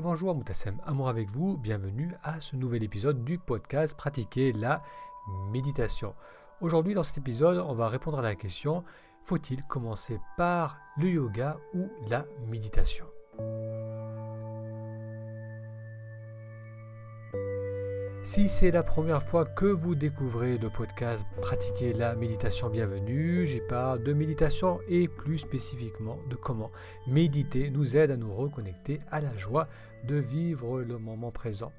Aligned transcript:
Bonjour 0.00 0.32
Moutassem, 0.32 0.80
amour 0.86 1.08
avec 1.08 1.28
vous, 1.28 1.56
bienvenue 1.56 2.14
à 2.22 2.38
ce 2.38 2.54
nouvel 2.54 2.84
épisode 2.84 3.24
du 3.24 3.36
podcast 3.36 3.96
Pratiquer 3.96 4.52
la 4.52 4.80
méditation. 5.50 6.14
Aujourd'hui 6.60 6.94
dans 6.94 7.02
cet 7.02 7.18
épisode, 7.18 7.58
on 7.58 7.74
va 7.74 7.88
répondre 7.88 8.20
à 8.20 8.22
la 8.22 8.36
question 8.36 8.84
faut-il 9.24 9.64
commencer 9.64 10.20
par 10.36 10.78
le 10.98 11.08
yoga 11.08 11.58
ou 11.74 11.88
la 12.08 12.26
méditation? 12.46 13.06
Si 18.24 18.48
c'est 18.48 18.70
la 18.70 18.82
première 18.82 19.22
fois 19.22 19.44
que 19.44 19.64
vous 19.64 19.94
découvrez 19.94 20.58
le 20.58 20.68
podcast 20.68 21.26
Pratiquer 21.40 21.92
la 21.92 22.16
méditation, 22.16 22.68
bienvenue. 22.68 23.46
J'y 23.46 23.60
parle 23.60 24.02
de 24.02 24.12
méditation 24.12 24.80
et 24.88 25.08
plus 25.08 25.38
spécifiquement 25.38 26.18
de 26.28 26.34
comment 26.34 26.70
méditer 27.06 27.70
nous 27.70 27.96
aide 27.96 28.10
à 28.10 28.16
nous 28.16 28.34
reconnecter 28.34 29.00
à 29.10 29.20
la 29.20 29.34
joie 29.36 29.66
de 30.04 30.16
vivre 30.16 30.82
le 30.82 30.98
moment 30.98 31.30
présent. 31.30 31.72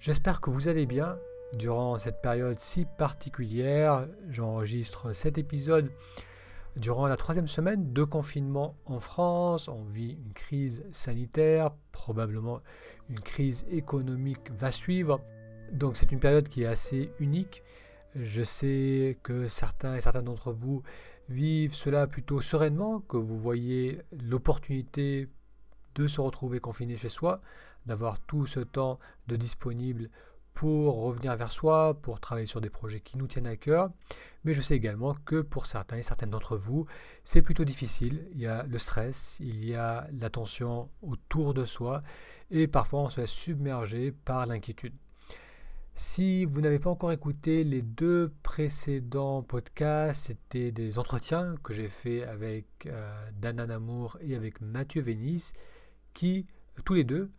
J'espère 0.00 0.40
que 0.40 0.50
vous 0.50 0.68
allez 0.68 0.86
bien 0.86 1.16
durant 1.54 1.96
cette 1.98 2.20
période 2.20 2.58
si 2.58 2.84
particulière. 2.98 4.06
J'enregistre 4.28 5.12
cet 5.14 5.38
épisode 5.38 5.90
durant 6.76 7.06
la 7.06 7.16
troisième 7.16 7.48
semaine 7.48 7.92
de 7.92 8.04
confinement 8.04 8.76
en 8.86 9.00
France. 9.00 9.68
On 9.68 9.84
vit 9.84 10.18
une 10.24 10.32
crise 10.32 10.84
sanitaire, 10.90 11.70
probablement 11.92 12.60
une 13.08 13.20
crise 13.20 13.64
économique 13.70 14.50
va 14.52 14.70
suivre. 14.70 15.20
Donc 15.72 15.96
c'est 15.96 16.12
une 16.12 16.20
période 16.20 16.48
qui 16.48 16.62
est 16.62 16.66
assez 16.66 17.12
unique. 17.20 17.62
Je 18.14 18.42
sais 18.42 19.18
que 19.22 19.46
certains 19.46 19.94
et 19.94 20.00
certaines 20.00 20.24
d'entre 20.24 20.52
vous 20.52 20.82
vivent 21.28 21.74
cela 21.74 22.06
plutôt 22.06 22.40
sereinement, 22.40 23.00
que 23.00 23.16
vous 23.16 23.38
voyez 23.38 24.00
l'opportunité 24.12 25.28
de 25.94 26.06
se 26.08 26.20
retrouver 26.20 26.60
confiné 26.60 26.96
chez 26.96 27.08
soi, 27.08 27.40
d'avoir 27.86 28.18
tout 28.20 28.46
ce 28.46 28.60
temps 28.60 28.98
de 29.28 29.36
disponible 29.36 30.10
pour 30.54 31.02
revenir 31.02 31.36
vers 31.36 31.52
soi, 31.52 31.94
pour 32.02 32.20
travailler 32.20 32.46
sur 32.46 32.60
des 32.60 32.70
projets 32.70 33.00
qui 33.00 33.16
nous 33.16 33.28
tiennent 33.28 33.46
à 33.46 33.56
cœur. 33.56 33.90
Mais 34.44 34.54
je 34.54 34.60
sais 34.60 34.74
également 34.74 35.14
que 35.24 35.40
pour 35.40 35.66
certains 35.66 35.96
et 35.98 36.02
certaines 36.02 36.30
d'entre 36.30 36.56
vous, 36.56 36.86
c'est 37.22 37.42
plutôt 37.42 37.64
difficile. 37.64 38.26
Il 38.32 38.40
y 38.40 38.46
a 38.46 38.64
le 38.64 38.78
stress, 38.78 39.38
il 39.40 39.64
y 39.64 39.74
a 39.74 40.08
l'attention 40.12 40.90
autour 41.02 41.54
de 41.54 41.64
soi, 41.64 42.02
et 42.50 42.66
parfois 42.66 43.00
on 43.00 43.08
se 43.08 43.20
laisse 43.20 43.30
submerger 43.30 44.10
par 44.12 44.46
l'inquiétude. 44.46 44.94
Si 46.02 46.46
vous 46.46 46.62
n'avez 46.62 46.78
pas 46.78 46.88
encore 46.88 47.12
écouté 47.12 47.62
les 47.62 47.82
deux 47.82 48.32
précédents 48.42 49.42
podcasts, 49.42 50.28
c'était 50.28 50.72
des 50.72 50.98
entretiens 50.98 51.56
que 51.62 51.74
j'ai 51.74 51.90
fait 51.90 52.24
avec 52.24 52.86
euh, 52.86 53.30
Dana 53.38 53.66
Namour 53.66 54.16
et 54.22 54.34
avec 54.34 54.62
Mathieu 54.62 55.02
Vénis, 55.02 55.52
qui 56.14 56.46
tous 56.86 56.94
les 56.94 57.04
deux 57.04 57.30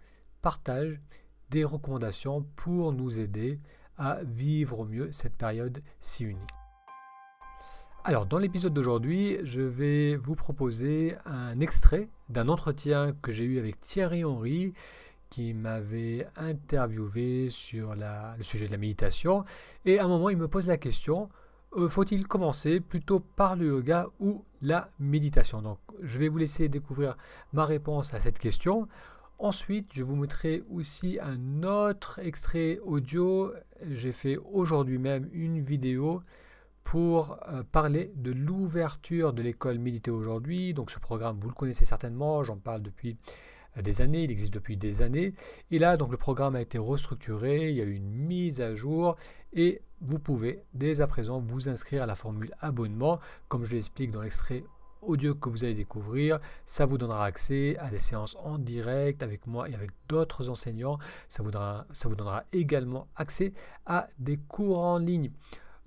partagent 0.44 1.02
des 1.50 1.64
recommandations 1.64 2.46
pour 2.56 2.94
nous 2.94 3.20
aider 3.20 3.60
à 3.98 4.20
vivre 4.24 4.82
au 4.82 4.86
mieux 4.86 5.12
cette 5.12 5.36
période 5.36 5.82
si 6.00 6.26
unique. 6.26 6.40
Alors, 8.04 8.28
dans 8.28 8.38
l'épisode 8.38 8.76
d'aujourd'hui, 8.76 9.40
je 9.44 9.62
vais 9.62 10.16
vous 10.18 10.36
proposer 10.36 11.16
un 11.26 11.60
extrait 11.60 12.10
d'un 12.30 12.48
entretien 12.48 13.14
que 13.24 13.32
j'ai 13.32 13.44
eu 13.44 13.58
avec 13.58 13.80
Thierry 13.82 14.24
Henry, 14.24 14.74
qui 15.32 15.54
m'avait 15.54 16.26
interviewé 16.36 17.50
sur 17.50 17.96
le 17.96 18.44
sujet 18.44 18.68
de 18.68 18.72
la 18.72 18.78
méditation. 18.78 19.46
Et 19.86 19.98
à 19.98 20.06
un 20.06 20.08
moment, 20.08 20.30
il 20.30 20.38
me 20.38 20.48
pose 20.48 20.68
la 20.68 20.78
question, 20.78 21.30
euh, 21.78 21.88
faut-il 21.88 22.28
commencer 22.28 22.82
plutôt 22.82 23.22
par 23.22 23.56
le 23.56 23.68
yoga 23.68 24.08
ou 24.20 24.44
la 24.62 24.92
méditation? 25.00 25.62
Donc, 25.62 25.80
je 26.02 26.20
vais 26.20 26.28
vous 26.28 26.38
laisser 26.38 26.68
découvrir 26.68 27.18
ma 27.54 27.66
réponse 27.66 28.14
à 28.14 28.20
cette 28.20 28.40
question. 28.40 28.90
Ensuite, 29.40 29.92
je 29.94 30.04
vous 30.04 30.18
mettrai 30.18 30.64
aussi 30.70 31.18
un 31.22 31.64
autre 31.64 32.20
extrait 32.20 32.78
audio. 32.84 33.54
J'ai 33.90 34.12
fait 34.12 34.38
aujourd'hui 34.52 34.98
même 34.98 35.30
une 35.32 35.62
vidéo 35.62 36.22
pour 36.84 37.38
euh, 37.48 37.64
parler 37.72 38.12
de 38.16 38.32
l'ouverture 38.32 39.32
de 39.32 39.42
l'école 39.42 39.80
Méditer 39.80 40.12
aujourd'hui. 40.12 40.74
Donc 40.74 40.92
ce 40.92 41.00
programme, 41.00 41.40
vous 41.40 41.48
le 41.48 41.56
connaissez 41.56 41.86
certainement, 41.86 42.44
j'en 42.44 42.58
parle 42.58 42.82
depuis 42.82 43.16
des 43.82 44.02
années, 44.02 44.24
il 44.24 44.32
existe 44.32 44.54
depuis 44.54 44.78
des 44.78 45.02
années. 45.02 45.34
Et 45.70 45.80
là, 45.80 45.98
donc 45.98 46.12
le 46.12 46.18
programme 46.18 46.56
a 46.56 46.62
été 46.62 46.78
restructuré, 46.78 47.70
il 47.70 47.78
y 47.78 47.82
a 47.82 47.86
eu 47.86 47.94
une 47.94 48.12
mise 48.12 48.62
à 48.62 48.76
jour 48.76 49.16
et 49.54 49.82
vous 50.02 50.20
pouvez 50.20 50.64
dès 50.74 51.02
à 51.02 51.08
présent 51.08 51.40
vous 51.40 51.70
inscrire 51.70 52.04
à 52.04 52.06
la 52.06 52.16
formule 52.16 52.54
abonnement, 52.60 53.20
comme 53.48 53.64
je 53.64 53.72
l'explique 53.72 54.12
dans 54.12 54.22
l'extrait 54.22 54.64
audio 55.02 55.34
que 55.34 55.50
vous 55.50 55.64
allez 55.64 55.74
découvrir. 55.74 56.40
Ça 56.66 56.86
vous 56.86 56.98
donnera 56.98 57.26
accès 57.26 57.78
à 57.78 57.90
des 57.90 58.00
séances 58.00 58.36
en 58.44 58.58
direct 58.58 59.24
avec 59.24 59.48
moi 59.48 59.70
et 59.70 59.76
avec 59.76 59.92
d'autres 60.10 60.50
enseignants. 60.50 60.98
Ça 61.30 61.44
vous, 61.44 61.52
donnera, 61.52 61.86
ça 61.92 62.10
vous 62.10 62.16
donnera 62.16 62.44
également 62.52 63.08
accès 63.16 63.54
à 63.86 64.08
des 64.20 64.38
cours 64.38 64.80
en 64.80 64.98
ligne. 64.98 65.32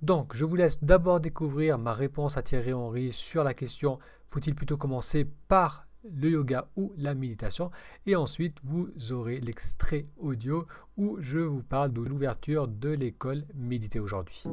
Donc, 0.01 0.35
je 0.35 0.43
vous 0.43 0.55
laisse 0.55 0.83
d'abord 0.83 1.19
découvrir 1.19 1.77
ma 1.77 1.93
réponse 1.93 2.37
à 2.37 2.43
Thierry 2.43 2.73
Henry 2.73 3.13
sur 3.13 3.43
la 3.43 3.53
question 3.53 3.99
faut-il 4.27 4.55
plutôt 4.55 4.77
commencer 4.77 5.25
par 5.47 5.84
le 6.13 6.29
yoga 6.29 6.69
ou 6.75 6.93
la 6.97 7.15
méditation. 7.15 7.71
Et 8.05 8.15
ensuite, 8.15 8.57
vous 8.63 8.91
aurez 9.11 9.39
l'extrait 9.39 10.07
audio 10.17 10.65
où 10.97 11.17
je 11.19 11.39
vous 11.39 11.63
parle 11.63 11.93
de 11.93 12.01
l'ouverture 12.01 12.67
de 12.67 12.89
l'école 12.89 13.45
Méditer 13.55 13.99
aujourd'hui. 13.99 14.43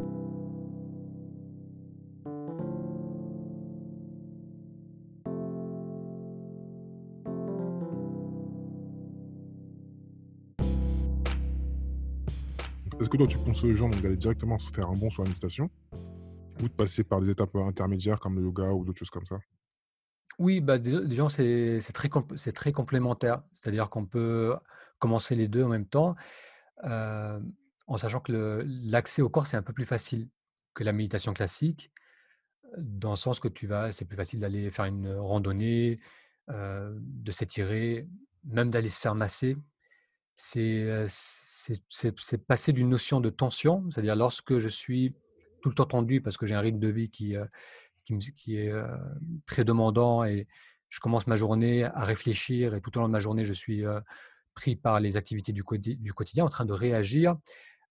Est-ce 13.00 13.08
que 13.08 13.16
toi, 13.16 13.26
tu 13.26 13.38
conseilles 13.38 13.72
aux 13.72 13.76
gens 13.76 13.88
d'aller 13.88 14.16
directement 14.16 14.60
se 14.60 14.70
faire 14.70 14.88
un 14.88 14.94
bon 14.94 15.10
sur 15.10 15.24
la 15.24 15.28
méditation 15.28 15.68
ou 16.60 16.68
de 16.68 16.72
passer 16.72 17.02
par 17.02 17.20
des 17.20 17.30
étapes 17.30 17.56
intermédiaires 17.56 18.20
comme 18.20 18.36
le 18.36 18.42
yoga 18.42 18.70
ou 18.70 18.84
d'autres 18.84 19.00
choses 19.00 19.10
comme 19.10 19.26
ça? 19.26 19.40
Oui, 20.38 20.60
bah, 20.60 20.78
c'est 21.28 21.92
très, 21.92 22.72
complémentaire. 22.72 23.42
C'est-à-dire 23.52 23.90
qu'on 23.90 24.06
peut 24.06 24.56
commencer 24.98 25.34
les 25.34 25.48
deux 25.48 25.64
en 25.64 25.68
même 25.68 25.86
temps, 25.86 26.14
en 26.84 27.96
sachant 27.96 28.20
que 28.20 28.64
l'accès 28.66 29.22
au 29.22 29.28
corps, 29.28 29.46
c'est 29.46 29.56
un 29.56 29.62
peu 29.62 29.72
plus 29.72 29.84
facile 29.84 30.28
que 30.74 30.84
la 30.84 30.92
méditation 30.92 31.34
classique, 31.34 31.90
dans 32.78 33.10
le 33.10 33.16
sens 33.16 33.40
que 33.40 33.48
tu 33.48 33.66
vas, 33.66 33.92
c'est 33.92 34.06
plus 34.06 34.16
facile 34.16 34.40
d'aller 34.40 34.70
faire 34.70 34.86
une 34.86 35.14
randonnée, 35.14 36.00
de 36.48 37.30
s'étirer, 37.30 38.08
même 38.44 38.70
d'aller 38.70 38.88
se 38.88 39.00
faire 39.00 39.14
masser. 39.14 39.56
C'est 40.36 40.88
passer 42.48 42.72
d'une 42.72 42.88
notion 42.88 43.20
de 43.20 43.30
tension, 43.30 43.88
c'est-à-dire 43.90 44.16
lorsque 44.16 44.58
je 44.58 44.68
suis 44.68 45.14
tout 45.60 45.68
le 45.68 45.74
temps 45.74 45.86
tendu 45.86 46.20
parce 46.20 46.36
que 46.36 46.46
j'ai 46.46 46.54
un 46.54 46.60
rythme 46.60 46.80
de 46.80 46.88
vie 46.88 47.10
qui, 47.10 47.36
qui, 48.04 48.56
est 48.56 48.72
très 49.46 49.64
demandant 49.64 50.24
et 50.24 50.46
je 50.88 51.00
commence 51.00 51.26
ma 51.26 51.36
journée 51.36 51.84
à 51.84 52.04
réfléchir 52.04 52.74
et 52.74 52.80
tout 52.80 52.96
au 52.96 53.00
long 53.00 53.08
de 53.08 53.12
ma 53.12 53.20
journée, 53.20 53.44
je 53.44 53.52
suis 53.52 53.84
pris 54.54 54.76
par 54.76 55.00
les 55.00 55.16
activités 55.16 55.52
du, 55.52 55.62
du, 55.78 56.12
quotidien, 56.12 56.44
en 56.44 56.48
train 56.48 56.64
de 56.64 56.72
réagir, 56.72 57.36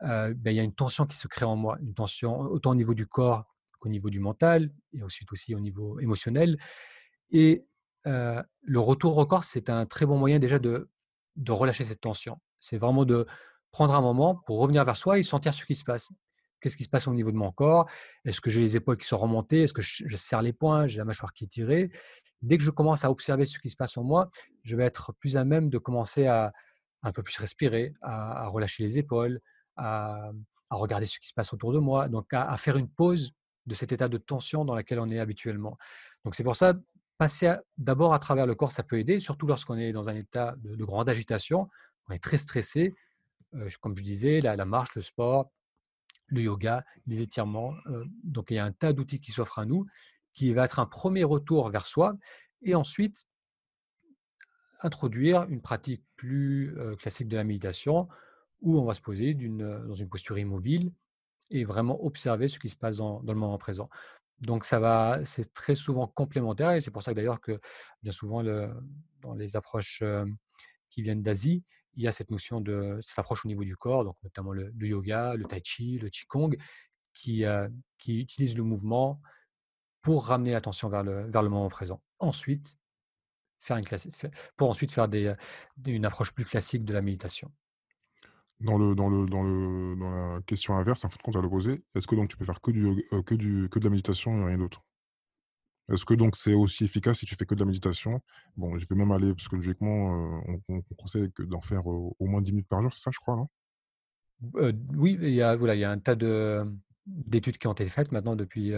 ben, 0.01 0.35
il 0.45 0.53
y 0.53 0.59
a 0.59 0.63
une 0.63 0.75
tension 0.75 1.05
qui 1.05 1.17
se 1.17 1.27
crée 1.27 1.45
en 1.45 1.55
moi, 1.55 1.77
une 1.81 1.94
tension 1.94 2.39
autant 2.41 2.72
au 2.72 2.75
niveau 2.75 2.94
du 2.94 3.07
corps 3.07 3.45
qu'au 3.79 3.89
niveau 3.89 4.09
du 4.09 4.19
mental 4.19 4.72
et 4.94 5.01
ensuite 5.03 5.31
aussi 5.31 5.55
au 5.55 5.59
niveau 5.59 5.99
émotionnel. 5.99 6.57
Et 7.31 7.66
le 8.05 8.79
retour 8.79 9.17
au 9.17 9.25
corps, 9.25 9.43
c'est 9.43 9.69
un 9.69 9.85
très 9.85 10.05
bon 10.05 10.17
moyen 10.17 10.39
déjà 10.39 10.59
de, 10.59 10.89
de 11.35 11.51
relâcher 11.51 11.83
cette 11.83 12.01
tension. 12.01 12.39
C'est 12.59 12.78
vraiment 12.78 13.05
de 13.05 13.25
prendre 13.72 13.95
un 13.95 14.01
moment 14.01 14.35
pour 14.45 14.59
revenir 14.59 14.83
vers 14.83 14.97
soi 14.97 15.19
et 15.19 15.23
sentir 15.23 15.53
ce 15.53 15.66
qui 15.66 15.75
se 15.75 15.83
passe. 15.83 16.11
Qu'est-ce 16.61 16.77
qui 16.77 16.83
se 16.83 16.89
passe 16.89 17.07
au 17.07 17.13
niveau 17.13 17.31
de 17.31 17.38
mon 17.38 17.51
corps? 17.51 17.89
Est-ce 18.23 18.39
que 18.39 18.49
j'ai 18.49 18.61
les 18.61 18.75
épaules 18.75 18.97
qui 18.97 19.07
sont 19.07 19.17
remontées? 19.17 19.63
Est-ce 19.63 19.73
que 19.73 19.81
je, 19.81 20.16
serre 20.16 20.41
les 20.41 20.53
poings? 20.53 20.88
J'ai 20.88 20.99
la 20.99 21.05
mâchoire 21.05 21.33
qui 21.33 21.45
est 21.45 21.47
tirée. 21.47 21.89
Dès 22.41 22.57
que 22.57 22.63
je 22.63 22.69
commence 22.69 23.03
à 23.03 23.11
observer 23.11 23.45
ce 23.45 23.59
qui 23.59 23.69
se 23.69 23.75
passe 23.75 23.97
en 23.97 24.03
moi, 24.03 24.29
je 24.63 24.75
vais 24.75 24.85
être 24.85 25.13
plus 25.13 25.38
à 25.38 25.44
même 25.44 25.69
de 25.69 25.77
commencer 25.77 26.27
à 26.27 26.53
un 27.03 27.11
peu 27.11 27.23
plus 27.23 27.37
respirer, 27.37 27.93
à, 28.02 28.47
relâcher 28.47 28.84
les 28.84 28.99
épaules, 28.99 29.41
à, 29.75 30.31
regarder 30.69 31.05
ce 31.05 31.19
qui 31.19 31.28
se 31.28 31.34
passe 31.34 31.52
autour 31.52 31.73
de 31.73 31.79
moi, 31.79 32.08
donc 32.08 32.28
à, 32.31 32.55
faire 32.58 32.78
une 32.78 32.90
pause 32.90 33.31
de 33.66 33.75
cet 33.75 33.91
état 33.91 34.08
de 34.08 34.17
tension 34.17 34.63
dans 34.63 34.75
lequel 34.75 34.99
on 34.99 35.08
est 35.08 35.19
habituellement. 35.19 35.78
Donc 36.23 36.35
c'est 36.35 36.43
pour 36.43 36.55
ça, 36.55 36.73
passer 37.17 37.53
d'abord 37.78 38.13
à 38.13 38.19
travers 38.19 38.46
le 38.46 38.55
corps, 38.55 38.72
ça 38.72 38.84
peut 38.84 38.99
aider, 38.99 39.19
surtout 39.19 39.47
lorsqu'on 39.47 39.78
est 39.78 39.91
dans 39.91 40.09
un 40.09 40.16
état 40.16 40.55
de, 40.58 40.84
grande 40.84 41.09
agitation, 41.09 41.69
on 42.08 42.13
est 42.13 42.23
très 42.23 42.37
stressé, 42.37 42.93
euh, 43.55 43.69
comme 43.81 43.97
je 43.97 44.03
disais, 44.03 44.41
la 44.41 44.66
marche, 44.66 44.96
le 44.96 45.02
sport, 45.02 45.52
le 46.31 46.41
yoga, 46.41 46.83
les 47.05 47.22
étirements. 47.22 47.75
donc 48.23 48.51
il 48.51 48.55
y 48.55 48.57
a 48.57 48.66
un 48.66 48.72
tas 48.72 48.93
d'outils 48.93 49.19
qui 49.19 49.31
s'offrent 49.31 49.59
à 49.59 49.66
nous, 49.66 49.85
qui 50.33 50.53
va 50.53 50.66
être 50.66 50.79
un 50.79 50.85
premier 50.85 51.23
retour 51.23 51.69
vers 51.69 51.85
soi, 51.85 52.17
et 52.63 52.73
ensuite 52.73 53.25
introduire 54.81 55.43
une 55.49 55.61
pratique 55.61 56.03
plus 56.16 56.75
classique 56.97 57.28
de 57.28 57.37
la 57.37 57.43
méditation, 57.43 58.07
où 58.61 58.79
on 58.79 58.85
va 58.85 58.93
se 58.93 59.01
poser 59.01 59.33
dans 59.33 59.93
une 59.93 60.09
posture 60.09 60.37
immobile 60.37 60.91
et 61.49 61.66
vraiment 61.66 62.03
observer 62.03 62.47
ce 62.47 62.59
qui 62.59 62.69
se 62.69 62.75
passe 62.75 62.97
dans, 62.97 63.22
le 63.22 63.34
moment 63.34 63.57
présent. 63.57 63.89
Donc 64.39 64.63
ça 64.63 64.79
va, 64.79 65.19
c'est 65.25 65.53
très 65.53 65.75
souvent 65.75 66.07
complémentaire 66.07 66.72
et 66.72 66.81
c'est 66.81 66.91
pour 66.91 67.03
ça 67.03 67.11
que 67.11 67.17
d'ailleurs 67.17 67.41
que 67.41 67.59
bien 68.01 68.11
souvent 68.11 68.43
dans 69.22 69.34
les 69.35 69.55
approches 69.55 70.03
qui 70.89 71.01
viennent 71.01 71.22
d'Asie, 71.22 71.63
il 71.96 72.03
y 72.03 72.08
a 72.08 72.11
cette 72.11 72.32
notion 72.32 72.61
de 72.61 72.99
cette 73.02 73.20
approche 73.20 73.46
au 73.46 73.47
niveau 73.47 73.64
du 73.64 73.76
corps, 73.76 74.05
donc 74.05 74.16
notamment 74.23 74.53
le, 74.53 74.72
yoga, 74.79 75.35
le 75.35 75.46
tai 75.46 75.61
chi, 75.64 75.99
le 75.99 76.09
qigong, 76.09 76.55
qui, 77.14 77.46
euh, 77.46 77.67
qui 77.97 78.22
utilisent 78.22 78.55
le 78.55 78.64
mouvement 78.64 79.22
pour 80.02 80.28
ramener 80.28 80.52
l'attention 80.52 80.90
vers 80.90 81.03
le, 81.03 81.29
vers 81.29 81.43
le 81.43 81.49
moment 81.49 81.70
présent. 81.70 82.02
Ensuite, 82.20 82.78
pour 84.58 84.70
ensuite 84.70 84.91
faire 84.91 85.08
des, 85.08 85.35
une 85.85 86.05
approche 86.05 86.32
plus 86.32 86.46
classique 86.46 86.84
de 86.84 86.93
la 86.93 87.02
méditation. 87.02 87.52
Dans, 88.59 88.78
la 88.78 90.41
question 90.41 90.76
inverse, 90.76 91.03
en 91.05 91.09
fait, 91.09 91.22
compte 91.22 91.35
à 91.35 91.41
l'opposé, 91.41 91.84
est-ce 91.96 92.05
que 92.05 92.16
donc 92.16 92.29
tu 92.29 92.37
peux 92.37 92.46
faire 92.46 92.61
que, 92.61 92.72
du, 92.72 92.85
euh, 93.11 93.23
que, 93.23 93.34
du, 93.34 93.70
que 93.70 93.79
de 93.79 93.84
la 93.85 93.90
méditation 93.90 94.40
et 94.41 94.46
rien 94.46 94.58
d'autre? 94.58 94.84
Est-ce 95.91 96.05
que 96.05 96.14
donc 96.14 96.35
c'est 96.35 96.53
aussi 96.53 96.85
efficace 96.85 97.20
si 97.20 97.26
tu 97.26 97.35
fais 97.35 97.46
que 97.46 97.55
de 97.55 97.59
la 97.59 97.66
méditation? 97.66 98.22
Bon, 98.58 98.78
je 98.78 98.88
vais 98.88 98.96
même 98.96 99.11
aller, 99.11 99.34
parce 99.34 99.47
que 99.47 99.55
logiquement, 99.55 100.40
euh, 100.47 100.58
on, 100.70 100.82
conseille 100.97 101.29
d'en 101.40 101.61
faire 101.61 101.82
euh, 101.82 102.09
au 102.20 102.26
moins 102.28 102.41
10 102.41 102.52
minutes 102.52 102.67
par 102.67 102.82
jour, 102.82 102.93
c'est 102.93 103.02
ça, 103.02 103.11
je 103.14 103.20
crois, 103.20 103.35
non 103.35 103.47
Oui, 104.96 105.17
il 105.22 105.34
y, 105.34 105.41
a, 105.41 105.55
voilà, 105.55 105.76
il 105.76 105.79
y 105.79 105.84
a 105.84 105.91
un 105.91 105.99
tas 105.99 106.16
de, 106.16 106.64
d'études 107.05 107.58
qui 107.58 107.67
ont 107.67 107.73
été 107.73 107.85
faites 107.85 108.11
maintenant 108.11 108.35
depuis 108.35 108.73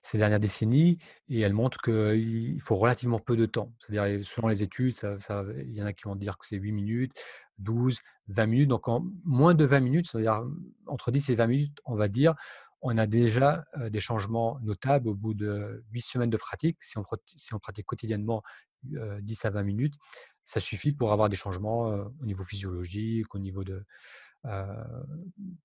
ces 0.00 0.18
dernières 0.18 0.40
décennies 0.40 0.98
et 1.28 1.40
elles 1.40 1.54
montrent 1.54 1.80
qu'il 1.80 2.60
faut 2.60 2.76
relativement 2.76 3.18
peu 3.18 3.36
de 3.36 3.46
temps. 3.46 3.72
C'est-à-dire, 3.80 4.24
selon 4.24 4.48
les 4.48 4.62
études, 4.62 4.94
il 5.56 5.74
y 5.74 5.82
en 5.82 5.86
a 5.86 5.92
qui 5.92 6.04
vont 6.04 6.16
dire 6.16 6.38
que 6.38 6.46
c'est 6.46 6.56
8 6.56 6.72
minutes, 6.72 7.12
12, 7.58 8.00
20 8.28 8.46
minutes. 8.46 8.68
Donc, 8.68 8.88
en 8.88 9.04
moins 9.24 9.54
de 9.54 9.64
20 9.64 9.80
minutes, 9.80 10.08
c'est-à-dire 10.10 10.44
entre 10.86 11.10
10 11.10 11.30
et 11.30 11.34
20 11.34 11.46
minutes, 11.46 11.80
on 11.84 11.96
va 11.96 12.08
dire, 12.08 12.34
on 12.84 12.98
a 12.98 13.06
déjà 13.06 13.64
des 13.88 13.98
changements 13.98 14.60
notables 14.62 15.08
au 15.08 15.14
bout 15.14 15.32
de 15.32 15.82
8 15.92 16.00
semaines 16.02 16.30
de 16.30 16.36
pratique. 16.36 16.76
Si 16.82 16.98
on, 16.98 17.58
pratique 17.58 17.86
quotidiennement 17.86 18.42
10 18.82 19.44
à 19.46 19.50
20 19.50 19.62
minutes, 19.62 19.94
ça 20.44 20.60
suffit 20.60 20.92
pour 20.92 21.10
avoir 21.10 21.30
des 21.30 21.36
changements 21.36 21.86
au 21.86 22.26
niveau 22.26 22.44
physiologique, 22.44 23.34
au 23.34 23.38
niveau 23.38 23.64
de, 23.64 23.82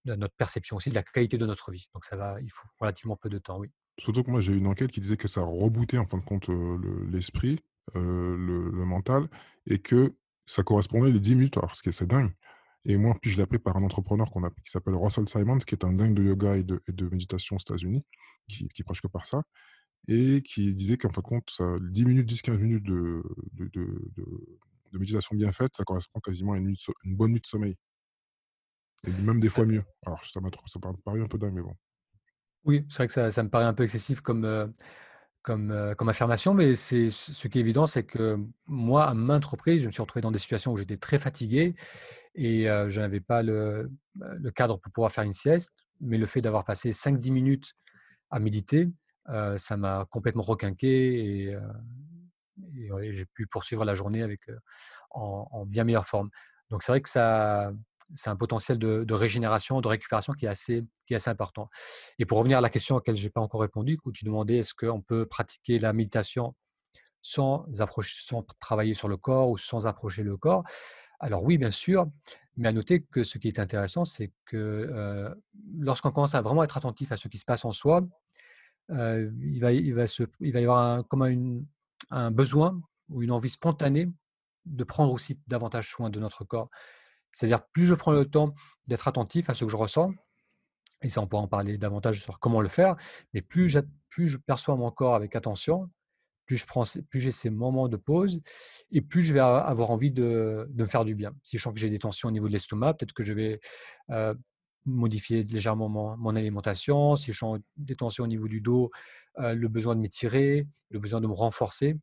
notre 0.05 0.33
perception 0.35 0.77
aussi 0.77 0.89
de 0.89 0.95
la 0.95 1.03
qualité 1.03 1.37
de 1.37 1.45
notre 1.45 1.71
vie. 1.71 1.89
Donc 1.93 2.05
ça 2.05 2.15
va, 2.15 2.39
il 2.41 2.49
faut 2.49 2.67
relativement 2.79 3.17
peu 3.17 3.27
de 3.27 3.37
temps, 3.37 3.59
oui. 3.59 3.69
Surtout 3.99 4.23
que 4.23 4.31
moi 4.31 4.39
j'ai 4.39 4.55
une 4.55 4.67
enquête 4.67 4.89
qui 4.89 5.01
disait 5.01 5.17
que 5.17 5.27
ça 5.27 5.41
rebootait 5.41 5.97
en 5.97 6.05
fin 6.05 6.19
de 6.19 6.23
compte 6.23 6.47
l'esprit, 7.11 7.59
le, 7.95 8.71
mental, 8.85 9.27
et 9.67 9.79
que 9.79 10.15
ça 10.45 10.63
correspondait 10.63 11.11
les 11.11 11.19
10 11.19 11.35
minutes, 11.35 11.57
alors 11.57 11.75
ce 11.75 11.83
qui 11.83 11.89
est 11.89 12.03
dingue. 12.07 12.31
Et 12.85 12.97
moi, 12.97 13.15
puis 13.21 13.31
je 13.31 13.37
l'ai 13.37 13.43
appris 13.43 13.59
par 13.59 13.75
un 13.75 13.83
entrepreneur 13.83 14.29
qu'on 14.31 14.43
a, 14.43 14.49
qui 14.49 14.69
s'appelle 14.69 14.95
Russell 14.95 15.27
Simons, 15.27 15.57
qui 15.57 15.75
est 15.75 15.83
un 15.83 15.93
dingue 15.93 16.13
de 16.13 16.23
yoga 16.23 16.55
et 16.55 16.63
de, 16.63 17.09
méditation 17.09 17.57
aux 17.57 17.59
États-Unis, 17.59 18.05
qui, 18.47 18.69
qui 18.69 18.83
prêche 18.83 19.01
que 19.01 19.07
par 19.07 19.25
ça, 19.25 19.43
et 20.07 20.41
qui 20.41 20.73
disait 20.73 20.97
qu'en 20.97 21.09
fin 21.09 21.21
de 21.21 21.27
compte, 21.27 21.49
ça, 21.49 21.65
10 21.81 22.05
minutes, 22.05 22.31
10-15 22.31 22.57
minutes 22.57 22.83
de, 22.83 23.21
méditation 24.93 25.35
bien 25.35 25.51
faite, 25.51 25.75
ça 25.75 25.83
correspond 25.83 26.19
quasiment 26.19 26.53
à 26.53 26.57
une, 26.57 26.75
bonne 27.05 27.31
nuit 27.31 27.41
de 27.41 27.47
sommeil. 27.47 27.75
Et 29.05 29.11
même 29.21 29.39
des 29.39 29.49
fois 29.49 29.65
mieux. 29.65 29.83
Alors, 30.05 30.23
ça 30.25 30.41
m'a 30.41 30.49
paru 31.05 31.21
un 31.21 31.27
peu 31.27 31.37
dingue, 31.37 31.53
mais 31.53 31.61
bon. 31.61 31.75
Oui, 32.65 32.85
c'est 32.89 32.97
vrai 32.97 33.07
que 33.07 33.31
ça, 33.31 33.43
me 33.43 33.49
paraît 33.49 33.65
un 33.65 33.73
peu 33.73 33.83
excessif 33.83 34.21
comme, 34.21 34.45
euh, 34.45 34.67
comme, 35.41 35.71
euh, 35.71 35.95
comme 35.95 36.09
affirmation, 36.09 36.53
mais 36.53 36.75
c'est 36.75 37.09
ce 37.09 37.47
qui 37.47 37.57
est 37.57 37.61
évident, 37.61 37.85
c'est 37.85 38.03
que 38.03 38.37
moi, 38.67 39.05
à 39.05 39.13
maintes 39.13 39.45
reprises, 39.45 39.81
je 39.81 39.87
me 39.87 39.91
suis 39.91 40.01
retrouvé 40.01 40.21
dans 40.21 40.31
des 40.31 40.39
situations 40.39 40.71
où 40.73 40.77
j'étais 40.77 40.97
très 40.97 41.19
fatigué 41.19 41.75
et 42.35 42.69
euh, 42.69 42.89
je 42.89 43.01
n'avais 43.01 43.21
pas 43.21 43.41
le, 43.41 43.89
le, 44.15 44.51
cadre 44.51 44.77
pour 44.77 44.91
pouvoir 44.91 45.11
faire 45.11 45.23
une 45.23 45.33
sieste, 45.33 45.73
mais 46.01 46.17
le 46.17 46.25
fait 46.25 46.41
d'avoir 46.41 46.65
passé 46.65 46.91
5-10 46.91 47.31
minutes 47.31 47.73
à 48.29 48.39
méditer, 48.39 48.89
ça 49.57 49.77
m'a 49.77 50.05
complètement 50.09 50.41
requinqué 50.41 51.49
et, 51.49 51.57
j'ai 53.11 53.25
pu 53.25 53.45
poursuivre 53.47 53.85
la 53.85 53.93
journée 53.93 54.23
avec, 54.23 54.41
en 55.11 55.65
bien 55.65 55.83
meilleure 55.83 56.07
forme. 56.07 56.29
Donc 56.69 56.83
c'est 56.83 56.91
vrai 56.91 57.01
que 57.01 57.09
ça, 57.09 57.71
c'est 58.15 58.29
un 58.29 58.35
potentiel 58.35 58.77
de, 58.77 59.13
régénération, 59.13 59.81
de 59.81 59.87
récupération 59.87 60.33
qui 60.33 60.45
est, 60.45 60.49
assez, 60.49 60.85
qui 61.05 61.13
est 61.13 61.17
assez 61.17 61.29
important. 61.29 61.69
Et 62.17 62.25
pour 62.25 62.37
revenir 62.37 62.57
à 62.57 62.61
la 62.61 62.69
question 62.69 62.95
à 62.95 62.99
laquelle 62.99 63.15
je 63.15 63.23
n'ai 63.23 63.29
pas 63.29 63.41
encore 63.41 63.61
répondu, 63.61 63.99
où 64.05 64.11
tu 64.11 64.25
demandais 64.25 64.57
est-ce 64.57 64.73
qu'on 64.73 65.01
peut 65.01 65.25
pratiquer 65.25 65.79
la 65.79 65.93
méditation 65.93 66.55
sans, 67.21 67.65
approcher, 67.79 68.21
sans 68.23 68.43
travailler 68.59 68.93
sur 68.93 69.07
le 69.07 69.17
corps 69.17 69.49
ou 69.49 69.57
sans 69.57 69.87
approcher 69.87 70.23
le 70.23 70.37
corps? 70.37 70.63
Alors 71.19 71.43
oui, 71.43 71.57
bien 71.57 71.71
sûr, 71.71 72.07
mais 72.57 72.69
à 72.69 72.71
noter 72.71 73.01
que 73.03 73.23
ce 73.23 73.37
qui 73.37 73.47
est 73.47 73.59
intéressant, 73.59 74.05
c'est 74.05 74.31
que 74.45 74.57
euh, 74.57 75.33
lorsqu'on 75.77 76.11
commence 76.11 76.35
à 76.35 76.41
vraiment 76.41 76.63
être 76.63 76.77
attentif 76.77 77.11
à 77.11 77.17
ce 77.17 77.27
qui 77.27 77.37
se 77.37 77.45
passe 77.45 77.65
en 77.65 77.71
soi, 77.71 78.07
euh, 78.91 79.29
il, 79.41 79.59
va, 79.59 79.71
il, 79.71 79.93
va 79.93 80.07
se, 80.07 80.23
il 80.39 80.53
va 80.53 80.61
y 80.61 80.63
avoir 80.63 81.07
comme 81.07 81.65
un 82.09 82.31
besoin 82.31 82.81
ou 83.09 83.21
une 83.21 83.31
envie 83.31 83.49
spontanée 83.49 84.09
de 84.65 84.83
prendre 84.83 85.11
aussi 85.11 85.39
davantage 85.47 85.91
soin 85.91 86.09
de 86.09 86.19
notre 86.19 86.43
corps. 86.43 86.69
C'est-à-dire, 87.33 87.65
plus 87.73 87.85
je 87.85 87.93
prends 87.93 88.11
le 88.11 88.25
temps 88.25 88.53
d'être 88.87 89.07
attentif 89.07 89.49
à 89.49 89.53
ce 89.53 89.65
que 89.65 89.71
je 89.71 89.75
ressens, 89.75 90.11
et 91.01 91.09
ça, 91.09 91.21
on 91.21 91.27
pourra 91.27 91.43
en 91.43 91.47
parler 91.47 91.77
davantage 91.77 92.21
sur 92.21 92.39
comment 92.39 92.61
le 92.61 92.67
faire, 92.67 92.95
mais 93.33 93.41
plus, 93.41 93.69
je 93.69 94.37
perçois 94.37 94.75
mon 94.75 94.91
corps 94.91 95.15
avec 95.15 95.35
attention, 95.35 95.89
plus 96.45 96.57
je 96.57 96.65
prends, 96.65 96.83
plus 97.09 97.19
j'ai 97.19 97.31
ces 97.31 97.49
moments 97.49 97.87
de 97.87 97.95
pause, 97.95 98.41
et 98.91 99.01
plus 99.01 99.21
je 99.21 99.33
vais 99.33 99.39
avoir 99.39 99.91
envie 99.91 100.11
de, 100.11 100.69
me 100.75 100.87
faire 100.87 101.05
du 101.05 101.15
bien. 101.15 101.33
Si 101.43 101.57
je 101.57 101.63
sens 101.63 101.73
que 101.73 101.79
j'ai 101.79 101.89
des 101.89 101.99
tensions 101.99 102.27
au 102.27 102.31
niveau 102.31 102.47
de 102.47 102.53
l'estomac, 102.53 102.95
peut-être 102.95 103.13
que 103.13 103.23
je 103.23 103.33
vais 103.33 103.61
euh, 104.09 104.33
modifier 104.85 105.43
légèrement 105.43 105.89
mon, 105.89 106.35
alimentation. 106.35 107.15
Si 107.15 107.31
je 107.31 107.37
sens 107.37 107.59
des 107.77 107.95
tensions 107.95 108.23
au 108.23 108.27
niveau 108.27 108.47
du 108.47 108.61
dos, 108.61 108.89
euh, 109.37 109.53
le 109.53 109.67
besoin 109.67 109.95
de 109.95 110.01
m'étirer, 110.01 110.67
le 110.89 110.99
besoin 110.99 111.21
de 111.21 111.27
me 111.27 111.33
renforcer. 111.33 111.97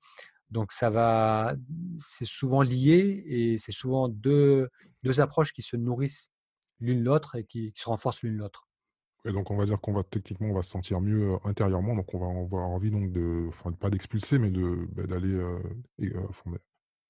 Donc 0.50 0.72
ça 0.72 0.90
va, 0.90 1.54
c'est 1.96 2.25
souvent 2.25 2.62
lié 2.62 3.25
et 3.26 3.58
c'est 3.58 3.72
souvent 3.72 4.08
deux, 4.08 4.69
deux 5.04 5.20
approches 5.20 5.52
qui 5.52 5.62
se 5.62 5.76
nourrissent 5.76 6.31
l'une 6.78 7.02
l'autre 7.02 7.34
et 7.34 7.44
qui, 7.44 7.72
se 7.75 7.88
renforcent 7.88 8.22
l'une 8.22 8.37
l'autre. 8.37 8.69
Et 9.25 9.32
donc 9.32 9.50
on 9.50 9.56
va 9.56 9.66
dire 9.66 9.81
qu'on 9.81 9.93
va 9.93 10.04
techniquement 10.04 10.48
on 10.48 10.54
va 10.54 10.62
se 10.62 10.70
sentir 10.70 11.00
mieux 11.00 11.37
intérieurement, 11.43 11.96
donc 11.96 12.14
on 12.14 12.19
va 12.19 12.40
avoir 12.40 12.69
envie 12.69 12.93
donc 12.93 13.10
de, 13.10 13.46
enfin 13.48 13.72
pas 13.72 13.90
d'expulser, 13.90 14.38
mais 14.38 14.50
de 14.50 14.87
bah, 14.93 15.06
d'aller 15.06 15.37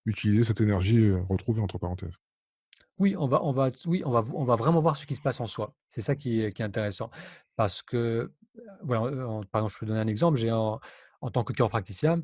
utiliser 0.06 0.44
cette 0.44 0.62
énergie 0.62 1.12
retrouvée 1.28 1.60
entre 1.60 1.78
parenthèses. 1.78 2.14
Oui, 2.98 3.14
on 3.18 3.28
va, 3.28 3.44
on 3.44 3.52
va, 3.52 3.70
oui, 3.86 4.02
on 4.06 4.10
va, 4.10 4.22
on 4.34 4.44
va 4.44 4.56
vraiment 4.56 4.80
voir 4.80 4.96
ce 4.96 5.04
qui 5.04 5.14
se 5.14 5.20
passe 5.20 5.40
en 5.40 5.46
soi. 5.46 5.74
C'est 5.88 6.00
ça 6.00 6.16
qui 6.16 6.40
est, 6.40 6.52
qui 6.52 6.62
est, 6.62 6.64
intéressant, 6.64 7.10
parce 7.54 7.82
que, 7.82 8.32
voilà, 8.82 9.10
par 9.52 9.60
exemple, 9.60 9.74
je 9.74 9.78
peux 9.80 9.86
donner 9.86 10.00
un 10.00 10.06
exemple. 10.06 10.38
J'ai 10.38 10.50
en, 10.50 10.80
en 11.20 11.30
tant 11.30 11.44
que 11.44 11.52
cœur 11.52 11.68
praticien, 11.68 12.22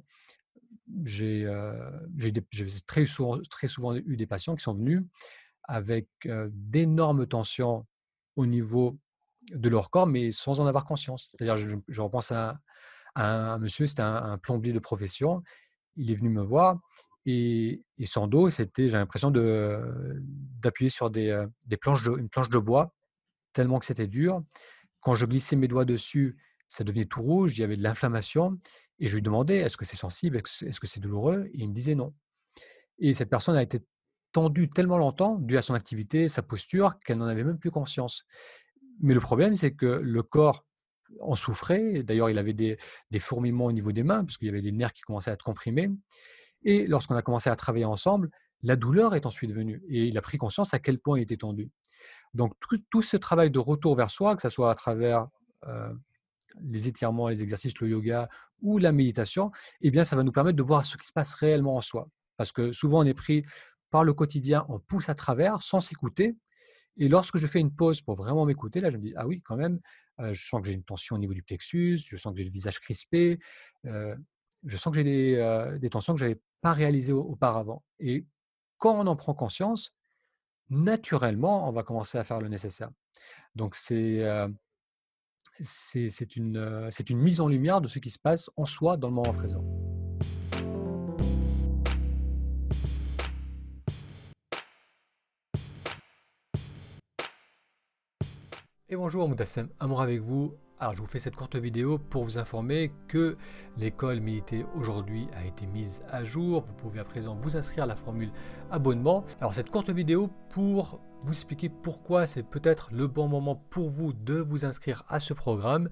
j'ai 1.04 1.46
très, 2.86 3.06
souvent, 3.06 3.38
très 3.50 3.68
souvent 3.68 3.94
eu 3.94 4.16
des 4.16 4.26
patients 4.26 4.56
qui 4.56 4.62
sont 4.62 4.74
venus 4.74 5.02
avec 5.64 6.08
d'énormes 6.50 7.26
tensions 7.26 7.86
au 8.36 8.46
niveau 8.46 8.98
de 9.52 9.68
leur 9.68 9.90
corps, 9.90 10.06
mais 10.06 10.30
sans 10.30 10.60
en 10.60 10.66
avoir 10.66 10.84
conscience. 10.84 11.28
C'est-à-dire, 11.30 11.56
je, 11.56 12.00
repense 12.00 12.32
à, 12.32 12.58
un 13.14 13.58
monsieur, 13.58 13.86
c'était 13.86 14.02
un, 14.02 14.38
plombier 14.38 14.72
de 14.72 14.78
profession. 14.78 15.42
Il 15.96 16.10
est 16.10 16.14
venu 16.14 16.30
me 16.30 16.42
voir 16.42 16.80
et, 17.26 17.84
son 18.04 18.26
dos, 18.26 18.50
c'était, 18.50 18.88
j'ai 18.88 18.96
l'impression 18.96 19.30
d'appuyer 19.30 20.90
sur 20.90 21.10
des, 21.10 21.44
des 21.66 21.76
planches 21.76 22.02
de, 22.02 22.16
une 22.18 22.28
planche 22.28 22.48
de 22.48 22.58
bois, 22.58 22.94
tellement 23.52 23.78
que 23.78 23.84
c'était 23.84 24.08
dur. 24.08 24.42
Quand 25.00 25.14
je 25.14 25.26
glissais 25.26 25.56
mes 25.56 25.68
doigts 25.68 25.84
dessus, 25.84 26.36
ça 26.72 26.84
devenait 26.84 27.04
tout 27.04 27.20
rouge, 27.20 27.58
il 27.58 27.60
y 27.60 27.64
avait 27.64 27.76
de 27.76 27.82
l'inflammation. 27.82 28.58
Et 28.98 29.06
je 29.06 29.14
lui 29.14 29.22
demandais, 29.22 29.58
est-ce 29.58 29.76
que 29.76 29.84
c'est 29.84 29.96
sensible, 29.96 30.38
est-ce 30.38 30.80
que 30.80 30.86
c'est 30.86 31.00
douloureux 31.00 31.50
Et 31.52 31.58
il 31.60 31.68
me 31.68 31.74
disait 31.74 31.94
non. 31.94 32.14
Et 32.98 33.12
cette 33.12 33.28
personne 33.28 33.56
a 33.56 33.62
été 33.62 33.80
tendue 34.32 34.70
tellement 34.70 34.96
longtemps, 34.96 35.36
dû 35.36 35.58
à 35.58 35.62
son 35.62 35.74
activité, 35.74 36.28
sa 36.28 36.40
posture, 36.42 36.98
qu'elle 37.04 37.18
n'en 37.18 37.26
avait 37.26 37.44
même 37.44 37.58
plus 37.58 37.70
conscience. 37.70 38.24
Mais 39.00 39.12
le 39.12 39.20
problème, 39.20 39.54
c'est 39.54 39.74
que 39.74 39.86
le 39.86 40.22
corps 40.22 40.64
en 41.20 41.34
souffrait. 41.34 42.02
D'ailleurs, 42.04 42.30
il 42.30 42.38
avait 42.38 42.54
des, 42.54 42.78
fourmillements 43.18 43.66
au 43.66 43.72
niveau 43.72 43.92
des 43.92 44.02
mains, 44.02 44.24
parce 44.24 44.38
qu'il 44.38 44.46
y 44.46 44.50
avait 44.50 44.62
des 44.62 44.72
nerfs 44.72 44.92
qui 44.92 45.02
commençaient 45.02 45.30
à 45.30 45.34
être 45.34 45.44
comprimés. 45.44 45.90
Et 46.64 46.86
lorsqu'on 46.86 47.16
a 47.16 47.22
commencé 47.22 47.50
à 47.50 47.56
travailler 47.56 47.84
ensemble, 47.84 48.30
la 48.62 48.76
douleur 48.76 49.14
est 49.14 49.26
ensuite 49.26 49.52
venue. 49.52 49.82
Et 49.88 50.06
il 50.06 50.16
a 50.16 50.22
pris 50.22 50.38
conscience 50.38 50.72
à 50.72 50.78
quel 50.78 50.98
point 50.98 51.18
il 51.18 51.22
était 51.22 51.36
tendu. 51.36 51.70
Donc, 52.32 52.54
tout, 52.88 53.02
ce 53.02 53.18
travail 53.18 53.50
de 53.50 53.58
retour 53.58 53.94
vers 53.94 54.10
soi, 54.10 54.36
que 54.36 54.42
ce 54.42 54.48
soit 54.48 54.70
à 54.70 54.74
travers 54.74 55.26
euh, 55.66 55.92
les 56.60 56.88
étirements, 56.88 57.28
les 57.28 57.42
exercices, 57.42 57.78
le 57.80 57.88
yoga 57.88 58.28
ou 58.60 58.78
la 58.78 58.92
méditation, 58.92 59.50
eh 59.80 59.90
bien, 59.90 60.04
ça 60.04 60.16
va 60.16 60.22
nous 60.22 60.32
permettre 60.32 60.56
de 60.56 60.62
voir 60.62 60.84
ce 60.84 60.96
qui 60.96 61.06
se 61.06 61.12
passe 61.12 61.34
réellement 61.34 61.76
en 61.76 61.80
soi. 61.80 62.08
Parce 62.36 62.52
que 62.52 62.72
souvent, 62.72 63.00
on 63.00 63.04
est 63.04 63.14
pris 63.14 63.44
par 63.90 64.04
le 64.04 64.14
quotidien, 64.14 64.64
on 64.68 64.80
pousse 64.80 65.08
à 65.08 65.14
travers 65.14 65.62
sans 65.62 65.80
s'écouter. 65.80 66.36
Et 66.96 67.08
lorsque 67.08 67.38
je 67.38 67.46
fais 67.46 67.60
une 67.60 67.74
pause 67.74 68.00
pour 68.00 68.16
vraiment 68.16 68.44
m'écouter, 68.44 68.80
là, 68.80 68.90
je 68.90 68.96
me 68.96 69.02
dis, 69.02 69.14
ah 69.16 69.26
oui, 69.26 69.40
quand 69.42 69.56
même, 69.56 69.80
euh, 70.20 70.32
je 70.32 70.46
sens 70.46 70.60
que 70.60 70.66
j'ai 70.66 70.74
une 70.74 70.84
tension 70.84 71.16
au 71.16 71.18
niveau 71.18 71.34
du 71.34 71.42
plexus, 71.42 71.98
je 72.08 72.16
sens 72.16 72.32
que 72.32 72.38
j'ai 72.38 72.44
le 72.44 72.50
visage 72.50 72.80
crispé, 72.80 73.38
euh, 73.86 74.14
je 74.64 74.76
sens 74.76 74.92
que 74.92 74.96
j'ai 74.96 75.04
des, 75.04 75.36
euh, 75.36 75.78
des, 75.78 75.90
tensions 75.90 76.14
que 76.14 76.20
je 76.20 76.26
n'avais 76.26 76.40
pas 76.60 76.72
réalisées 76.72 77.12
auparavant. 77.12 77.82
Et 77.98 78.26
quand 78.78 78.98
on 78.98 79.06
en 79.06 79.16
prend 79.16 79.34
conscience, 79.34 79.94
naturellement, 80.68 81.68
on 81.68 81.72
va 81.72 81.82
commencer 81.82 82.18
à 82.18 82.24
faire 82.24 82.40
le 82.40 82.48
nécessaire. 82.48 82.90
Donc, 83.54 83.74
c'est 83.74 84.22
euh, 85.62 86.88
c'est 86.90 87.10
une, 87.10 87.18
mise 87.18 87.40
en 87.40 87.48
lumière 87.48 87.80
de 87.80 87.86
ce 87.86 87.98
qui 88.00 88.10
se 88.10 88.18
passe 88.18 88.50
en 88.56 88.66
soi 88.66 88.96
dans 88.96 89.08
le 89.08 89.14
moment 89.14 89.32
présent. 89.32 89.64
Et 98.88 98.96
bonjour 98.96 99.28
Moutassem, 99.28 99.68
amour 99.78 100.02
avec 100.02 100.20
vous. 100.20 100.54
Alors 100.82 100.94
je 100.94 101.00
vous 101.00 101.06
fais 101.06 101.20
cette 101.20 101.36
courte 101.36 101.54
vidéo 101.54 101.96
pour 101.96 102.24
vous 102.24 102.38
informer 102.38 102.90
que 103.06 103.36
l'école 103.76 104.18
Milité 104.18 104.66
aujourd'hui 104.74 105.28
a 105.32 105.46
été 105.46 105.64
mise 105.64 106.02
à 106.10 106.24
jour. 106.24 106.60
Vous 106.62 106.72
pouvez 106.72 106.98
à 106.98 107.04
présent 107.04 107.36
vous 107.40 107.56
inscrire 107.56 107.84
à 107.84 107.86
la 107.86 107.94
formule 107.94 108.32
abonnement. 108.68 109.24
Alors 109.40 109.54
cette 109.54 109.70
courte 109.70 109.90
vidéo 109.90 110.28
pour 110.48 110.98
vous 111.22 111.30
expliquer 111.30 111.68
pourquoi 111.68 112.26
c'est 112.26 112.42
peut-être 112.42 112.88
le 112.92 113.06
bon 113.06 113.28
moment 113.28 113.54
pour 113.70 113.90
vous 113.90 114.12
de 114.12 114.34
vous 114.34 114.64
inscrire 114.64 115.04
à 115.06 115.20
ce 115.20 115.32
programme. 115.34 115.88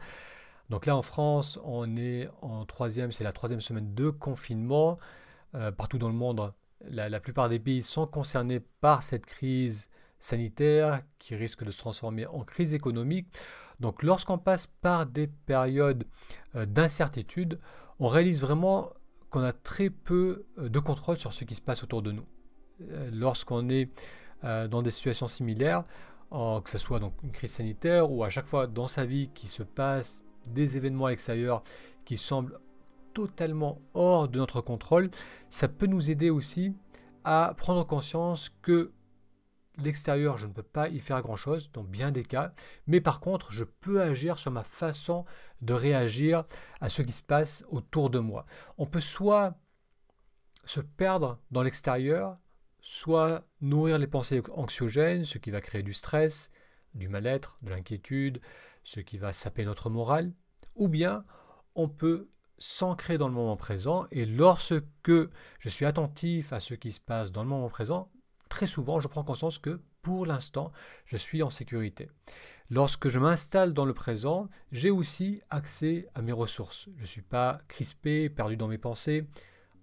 Donc 0.71 0.87
là 0.87 0.97
en 0.97 1.03
France, 1.03 1.61
on 1.63 1.97
est 1.97 2.29
en 2.43 2.65
troisième, 2.65 3.13
c'est 3.13 3.23
la 3.23 3.33
troisième 3.33 3.61
semaine 3.61 3.95
de 3.95 4.11
confinement. 4.11 4.99
Euh, 5.55 5.71
partout 5.71 5.99
dans 5.99 6.09
le 6.09 6.17
monde, 6.17 6.53
la 6.89 7.21
plupart 7.21 7.49
des 7.49 7.61
pays 7.61 7.85
sont 7.85 8.09
concernés 8.09 8.59
par 8.59 9.05
cette 9.05 9.25
crise 9.25 9.89
sanitaire 10.21 11.01
qui 11.19 11.35
risque 11.35 11.65
de 11.65 11.71
se 11.71 11.79
transformer 11.79 12.27
en 12.27 12.45
crise 12.45 12.75
économique. 12.75 13.27
Donc 13.81 14.03
lorsqu'on 14.03 14.39
passe 14.39 14.67
par 14.67 15.07
des 15.07 15.27
périodes 15.27 16.05
euh, 16.55 16.67
d'incertitude, 16.67 17.59
on 17.99 18.09
réalise 18.09 18.43
vraiment 18.43 18.93
qu'on 19.31 19.43
a 19.43 19.53
très 19.53 19.91
peu 19.91 20.45
euh, 20.59 20.69
de 20.69 20.79
contrôle 20.79 21.17
sur 21.17 21.33
ce 21.33 21.45
qui 21.45 21.55
se 21.55 21.63
passe 21.63 21.83
autour 21.83 22.03
de 22.03 22.13
nous. 22.13 22.27
Euh, 22.83 23.11
lorsqu'on 23.13 23.69
est 23.69 23.91
dans 24.71 24.81
des 24.81 24.91
situations 24.91 25.27
similaires, 25.27 25.85
que 26.31 26.71
ce 26.71 26.79
soit 26.79 26.99
donc 26.99 27.13
une 27.23 27.31
crise 27.31 27.53
sanitaire 27.53 28.11
ou 28.11 28.25
à 28.25 28.31
chaque 28.31 28.47
fois 28.47 28.67
dans 28.67 28.87
sa 28.87 29.05
vie 29.05 29.29
qui 29.35 29.49
se 29.49 29.63
passe 29.63 30.25
des 30.49 30.79
événements 30.79 31.05
à 31.05 31.11
l'extérieur 31.11 31.63
qui 32.07 32.17
semblent 32.17 32.59
totalement 33.13 33.83
hors 33.93 34.29
de 34.29 34.39
notre 34.39 34.63
contrôle, 34.63 35.11
ça 35.51 35.69
peut 35.69 35.85
nous 35.85 36.11
aider 36.11 36.31
aussi 36.31 36.75
à 37.23 37.53
prendre 37.55 37.85
conscience 37.85 38.51
que 38.63 38.93
l'extérieur, 39.85 40.37
je 40.37 40.47
ne 40.47 40.53
peux 40.53 40.63
pas 40.63 40.89
y 40.89 41.01
faire 41.01 41.23
grand-chose 41.23 41.71
dans 41.73 41.85
bien 41.85 42.11
des 42.11 42.23
cas, 42.23 42.53
mais 42.87 43.01
par 43.01 43.21
contre, 43.21 43.53
je 43.53 43.65
peux 43.65 44.01
agir 44.01 44.39
sur 44.39 44.51
ma 44.51 44.65
façon 44.65 45.25
de 45.63 45.73
réagir 45.75 46.45
à 46.81 46.89
ce 46.89 47.03
qui 47.03 47.13
se 47.13 47.23
passe 47.23 47.65
autour 47.69 48.11
de 48.11 48.19
moi. 48.19 48.47
On 48.79 48.87
peut 48.87 49.01
soit 49.01 49.55
se 50.65 50.81
perdre 50.81 51.39
dans 51.51 51.63
l'extérieur, 51.63 52.39
soit 52.81 53.45
nourrir 53.61 53.99
les 53.99 54.07
pensées 54.07 54.43
anxiogènes, 54.55 55.25
ce 55.25 55.39
qui 55.39 55.51
va 55.51 55.61
créer 55.61 55.83
du 55.83 55.93
stress, 55.93 56.51
du 56.95 57.09
mal-être, 57.09 57.59
de 57.63 57.71
l'inquiétude, 57.71 58.41
ce 58.85 59.01
qui 59.01 59.19
va 59.19 59.33
saper 59.33 59.65
notre 59.65 59.91
morale, 59.91 60.33
ou 60.77 60.89
bien 60.89 61.25
on 61.75 61.89
peut 61.89 62.29
s'ancrer 62.59 63.17
dans 63.17 63.29
le 63.29 63.35
moment 63.35 63.57
présent 63.57 64.07
et 64.11 64.27
lorsque 64.27 65.11
je 65.59 65.69
suis 65.69 65.87
attentif 65.87 66.53
à 66.53 66.61
ce 66.61 66.75
qui 66.75 66.93
se 66.93 67.01
passe 67.01 67.33
dans 67.33 67.43
le 67.43 67.49
moment 67.49 67.69
présent, 67.71 68.11
très 68.51 68.67
souvent, 68.67 69.01
je 69.01 69.09
prends 69.09 69.25
conscience 69.25 69.59
que 69.59 69.81
pour 70.03 70.27
l'instant, 70.27 70.73
je 71.07 71.17
suis 71.17 71.43
en 71.43 71.49
sécurité. 71.49 72.11
Lorsque 72.69 73.09
je 73.09 73.19
m'installe 73.19 73.73
dans 73.73 73.87
le 73.87 73.95
présent, 73.95 74.49
j'ai 74.71 74.91
aussi 74.91 75.41
accès 75.49 76.09
à 76.15 76.21
mes 76.21 76.33
ressources. 76.33 76.89
Je 76.97 77.03
ne 77.03 77.07
suis 77.07 77.23
pas 77.23 77.59
crispé, 77.69 78.29
perdu 78.29 78.59
dans 78.59 78.69
mes 78.69 78.79
pensées, 78.79 79.27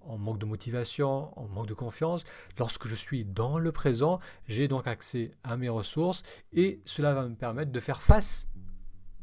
en 0.01 0.17
manque 0.17 0.39
de 0.39 0.45
motivation, 0.45 1.37
en 1.37 1.47
manque 1.47 1.67
de 1.67 1.73
confiance. 1.73 2.23
Lorsque 2.59 2.87
je 2.87 2.95
suis 2.95 3.25
dans 3.25 3.57
le 3.57 3.71
présent, 3.71 4.19
j'ai 4.45 4.67
donc 4.67 4.85
accès 4.85 5.31
à 5.43 5.57
mes 5.57 5.69
ressources 5.69 6.23
et 6.53 6.81
cela 6.85 7.13
va 7.13 7.27
me 7.27 7.35
permettre 7.35 7.71
de 7.71 7.79
faire 7.79 8.01
face 8.01 8.47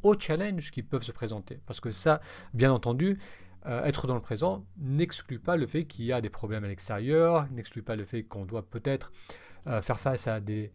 aux 0.03 0.19
challenges 0.19 0.71
qui 0.71 0.83
peuvent 0.83 1.03
se 1.03 1.13
présenter. 1.13 1.61
Parce 1.67 1.81
que 1.81 1.91
ça, 1.91 2.21
bien 2.53 2.73
entendu, 2.73 3.19
euh, 3.67 3.85
être 3.85 4.07
dans 4.07 4.15
le 4.15 4.21
présent 4.21 4.67
n'exclut 4.77 5.39
pas 5.39 5.57
le 5.57 5.67
fait 5.67 5.85
qu'il 5.85 6.05
y 6.05 6.13
a 6.13 6.21
des 6.21 6.29
problèmes 6.29 6.65
à 6.65 6.69
l'extérieur, 6.69 7.49
n'exclut 7.51 7.83
pas 7.83 7.97
le 7.97 8.05
fait 8.05 8.23
qu'on 8.23 8.45
doit 8.45 8.63
peut-être 8.63 9.13
euh, 9.67 9.81
faire 9.81 9.99
face 9.99 10.27
à 10.27 10.41
des, 10.41 10.71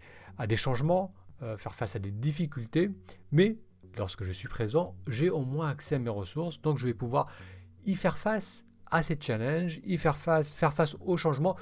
changements, 0.55 1.13
euh, 1.43 1.57
faire 1.57 1.75
face 1.75 1.95
à 1.95 1.99
des 1.99 2.11
difficultés, 2.11 2.89
mais 3.31 3.57
lorsque 3.97 4.23
je 4.23 4.31
suis 4.31 4.47
présent, 4.47 4.95
j'ai 5.07 5.29
au 5.29 5.41
moins 5.41 5.69
accès 5.69 5.95
à 5.95 5.99
mes 5.99 6.09
ressources, 6.09 6.61
donc 6.61 6.79
je 6.79 6.87
vais 6.87 6.95
pouvoir 6.95 7.27
y 7.85 7.95
faire 7.95 8.17
face 8.17 8.65
à 8.89 9.03
ces 9.03 9.17
challenges, 9.19 9.79
y 9.85 9.97
faire 9.97 10.17
face, 10.17 10.53
faire 10.53 10.73
face 10.73 10.95
aux 10.99 11.17
changements 11.17 11.55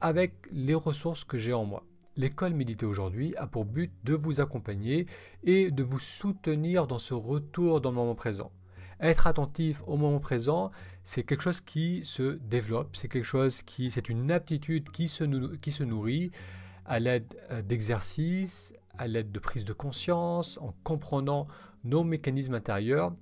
avec 0.00 0.34
les 0.52 0.74
ressources 0.74 1.24
que 1.24 1.38
j'ai 1.38 1.52
en 1.52 1.64
moi. 1.64 1.84
L'école 2.16 2.54
Méditer 2.54 2.86
aujourd'hui 2.86 3.34
a 3.36 3.48
pour 3.48 3.64
but 3.64 3.92
de 4.04 4.14
vous 4.14 4.40
accompagner 4.40 5.06
et 5.42 5.72
de 5.72 5.82
vous 5.82 5.98
soutenir 5.98 6.86
dans 6.86 7.00
ce 7.00 7.12
retour 7.12 7.80
dans 7.80 7.90
le 7.90 7.96
moment 7.96 8.14
présent. 8.14 8.52
Être 9.00 9.26
attentif 9.26 9.82
au 9.86 9.96
moment 9.96 10.20
présent, 10.20 10.70
c'est 11.02 11.22
quelque 11.22 11.42
chose 11.42 11.60
qui 11.60 12.04
se 12.04 12.38
développe, 12.42 12.96
c'est 12.96 13.08
quelque 13.08 13.24
chose 13.24 13.62
qui, 13.62 13.90
c'est 13.90 14.08
une 14.08 14.30
aptitude 14.30 14.90
qui 14.90 15.08
se, 15.08 15.24
qui 15.56 15.70
se 15.70 15.84
nourrit 15.84 16.30
à 16.86 16.98
l'aide 16.98 17.34
euh, 17.50 17.62
d'exercices, 17.62 18.72
à 18.96 19.08
l'aide 19.08 19.32
de 19.32 19.38
prise 19.38 19.64
de 19.64 19.72
conscience, 19.72 20.58
en 20.58 20.74
comprenant 20.84 21.46
nos 21.84 22.04
mécanismes 22.04 22.54
intérieurs, 22.54 23.12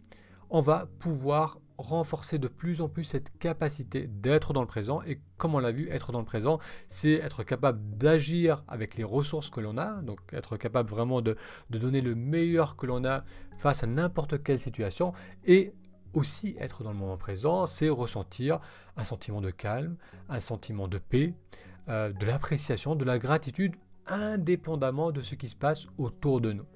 on 0.52 0.61
va 0.61 0.87
pouvoir 0.99 1.59
renforcer 1.78 2.38
de 2.38 2.47
plus 2.47 2.82
en 2.82 2.88
plus 2.88 3.04
cette 3.04 3.37
capacité 3.38 4.06
d'être 4.06 4.52
dans 4.52 4.61
le 4.61 4.66
présent. 4.66 5.02
Et 5.02 5.18
comme 5.38 5.54
on 5.54 5.59
l'a 5.59 5.73
vu, 5.73 5.88
être 5.88 6.12
dans 6.12 6.18
le 6.21 6.26
présent, 6.26 6.59
c'est 6.88 7.14
être 7.14 7.42
capable 7.42 7.80
d'agir 7.97 8.62
avec 8.68 8.97
les 8.97 9.02
ressources 9.02 9.49
que 9.49 9.61
l'on 9.61 9.78
a, 9.78 10.02
donc 10.02 10.21
être 10.32 10.59
capable 10.59 10.90
vraiment 10.90 11.23
de, 11.23 11.37
donner 11.71 12.02
le 12.02 12.14
meilleur 12.14 12.76
que 12.76 12.87
l'on 12.87 13.04
a 13.04 13.25
face 13.56 13.82
à 13.82 13.87
n'importe 13.87 14.42
quelle 14.42 14.61
situation. 14.61 15.14
Et 15.47 15.73
aussi 16.12 16.54
être 16.61 16.85
dans 16.85 16.92
le 16.92 16.99
moment 16.99 17.16
présent, 17.16 17.64
c'est 17.64 17.88
ressentir 17.88 18.61
un 18.99 19.04
sentiment 19.04 19.40
de 19.40 19.50
calme, 19.50 19.97
un 20.28 20.40
sentiment 20.40 20.87
de 20.87 20.99
paix, 20.99 21.35
euh, 21.88 22.12
de 22.12 22.26
l'appréciation, 22.26 22.94
de 22.94 23.06
la 23.06 23.18
gratitude, 23.18 23.75
indépendamment 24.06 25.12
de 25.12 25.23
ce 25.23 25.35
qui 25.35 25.49
se 25.49 25.56
passe 25.56 25.87
autour 25.99 26.40
de 26.40 26.52
nous. 26.52 26.66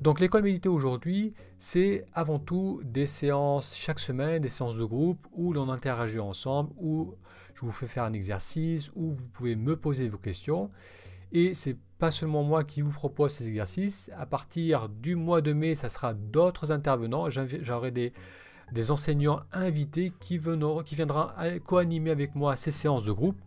Donc 0.00 0.20
l'école 0.20 0.42
méditée 0.42 0.68
aujourd'hui, 0.68 1.34
c'est 1.58 2.04
avant 2.12 2.38
tout 2.38 2.80
des 2.84 3.06
séances 3.06 3.76
chaque 3.76 3.98
semaine, 3.98 4.42
des 4.42 4.48
séances 4.48 4.76
de 4.76 4.84
groupe 4.84 5.26
où 5.32 5.52
l'on 5.52 5.70
interagit 5.70 6.20
ensemble, 6.20 6.72
où 6.76 7.14
je 7.54 7.60
vous 7.60 7.72
fais 7.72 7.86
faire 7.86 8.04
un 8.04 8.12
exercice, 8.12 8.90
où 8.94 9.12
vous 9.12 9.26
pouvez 9.32 9.56
me 9.56 9.76
poser 9.76 10.06
vos 10.06 10.18
questions. 10.18 10.70
Et 11.32 11.54
c'est 11.54 11.76
pas 11.98 12.10
seulement 12.10 12.42
moi 12.42 12.64
qui 12.64 12.80
vous 12.80 12.90
propose 12.90 13.32
ces 13.32 13.48
exercices. 13.48 14.10
À 14.16 14.26
partir 14.26 14.88
du 14.88 15.16
mois 15.16 15.40
de 15.40 15.52
mai, 15.52 15.74
ça 15.74 15.88
sera 15.88 16.14
d'autres 16.14 16.70
intervenants. 16.70 17.28
J'aurai 17.30 17.90
des, 17.90 18.12
enseignants 18.90 19.40
invités 19.52 20.12
qui, 20.20 20.38
qui 20.38 20.94
viendront 20.96 21.34
co-animer 21.64 22.10
avec 22.10 22.34
moi 22.34 22.56
ces 22.56 22.70
séances 22.70 23.04
de 23.04 23.12
groupe. 23.12 23.40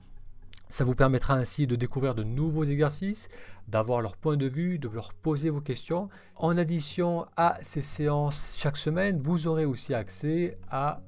Ça 0.70 0.84
vous 0.84 0.96
permettra 0.96 1.36
ainsi 1.36 1.66
de 1.66 1.76
découvrir 1.76 2.14
de 2.14 2.24
nouveaux 2.24 2.66
exercices, 2.66 3.30
d'avoir 3.68 4.02
leur 4.02 4.18
point 4.18 4.36
de 4.36 4.48
vue, 4.48 4.80
de 4.80 4.90
leur 4.90 5.14
poser 5.14 5.50
vos 5.50 5.62
questions. 5.62 6.10
En 6.36 6.58
addition 6.58 7.26
à 7.38 7.58
ces 7.62 7.82
séances 7.82 8.58
chaque 8.58 8.78
semaine, 8.78 9.20
vous 9.22 9.48
aurez 9.48 9.66
aussi 9.66 9.94
accès 9.94 10.58
à 10.70 11.02